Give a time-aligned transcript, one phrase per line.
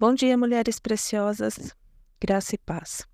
[0.00, 1.74] Bom dia, mulheres preciosas,
[2.20, 3.04] graça e paz.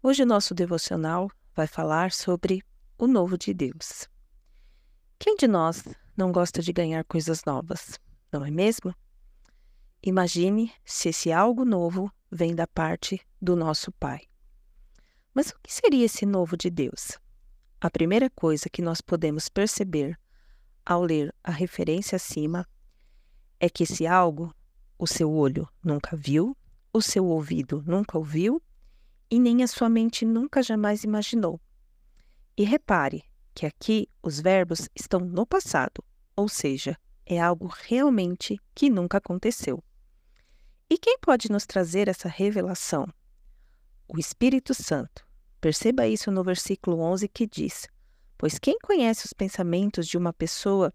[0.00, 2.62] Hoje o nosso devocional vai falar sobre
[2.96, 4.08] o novo de Deus.
[5.18, 5.82] Quem de nós
[6.16, 7.98] não gosta de ganhar coisas novas,
[8.30, 8.94] não é mesmo?
[10.04, 14.20] Imagine se esse algo novo vem da parte do nosso Pai.
[15.34, 17.18] Mas o que seria esse novo de Deus?
[17.80, 20.16] A primeira coisa que nós podemos perceber
[20.86, 22.64] ao ler a referência acima
[23.58, 24.54] é que esse algo
[24.98, 26.56] o seu olho nunca viu,
[26.92, 28.62] o seu ouvido nunca ouviu
[29.30, 31.60] e nem a sua mente nunca jamais imaginou.
[32.56, 36.04] E repare que aqui os verbos estão no passado,
[36.36, 36.96] ou seja,
[37.26, 39.82] é algo realmente que nunca aconteceu.
[40.88, 43.06] E quem pode nos trazer essa revelação?
[44.06, 45.26] O Espírito Santo.
[45.60, 47.88] Perceba isso no versículo 11 que diz:
[48.36, 50.92] Pois quem conhece os pensamentos de uma pessoa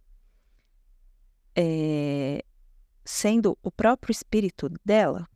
[1.56, 1.89] é,
[3.20, 5.28] sendo o próprio Espírito dela,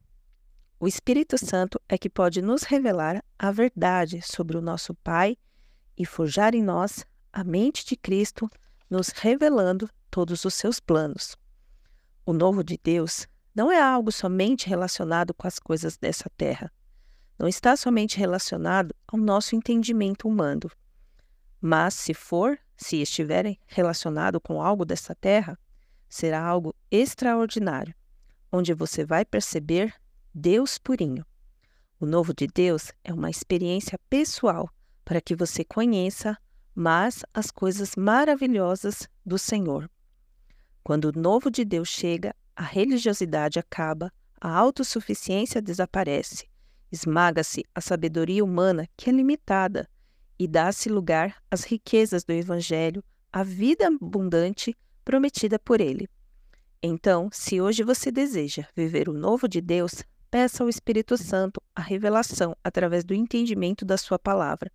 [0.79, 5.35] o Espírito Santo é que pode nos revelar a verdade sobre o nosso Pai
[5.97, 8.49] e forjar em nós a mente de Cristo,
[8.89, 11.35] nos revelando todos os seus planos.
[12.25, 16.71] O novo de Deus não é algo somente relacionado com as coisas dessa terra.
[17.37, 20.71] Não está somente relacionado ao nosso entendimento humano.
[21.59, 25.59] Mas, se for, se estiver relacionado com algo dessa terra,
[26.13, 27.95] será algo extraordinário,
[28.51, 29.95] onde você vai perceber
[30.31, 31.25] Deus purinho.
[31.99, 34.69] O novo de Deus é uma experiência pessoal
[35.03, 36.37] para que você conheça
[36.75, 39.89] mais as coisas maravilhosas do Senhor.
[40.83, 46.47] Quando o novo de Deus chega, a religiosidade acaba, a autossuficiência desaparece,
[46.91, 49.89] esmaga-se a sabedoria humana que é limitada
[50.37, 56.07] e dá-se lugar às riquezas do Evangelho, à vida abundante prometida por Ele.
[56.81, 61.81] Então, se hoje você deseja viver o novo de Deus, peça ao Espírito Santo a
[61.81, 64.71] revelação através do entendimento da Sua palavra,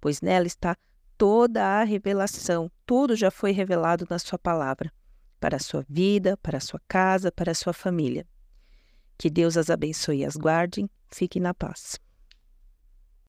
[0.00, 0.76] pois nela está
[1.18, 4.92] toda a revelação, tudo já foi revelado na Sua palavra,
[5.40, 8.26] para a sua vida, para a sua casa, para a sua família.
[9.18, 10.88] Que Deus as abençoe e as guarde.
[11.10, 12.00] Fique na paz.